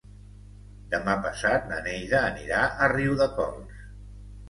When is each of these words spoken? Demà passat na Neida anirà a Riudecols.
Demà 0.93 1.15
passat 1.27 1.69
na 1.73 1.79
Neida 1.89 2.25
anirà 2.33 2.65
a 2.67 2.91
Riudecols. 2.97 3.83